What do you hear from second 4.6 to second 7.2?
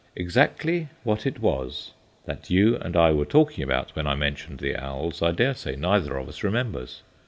owls, I dare say neither of us remembers.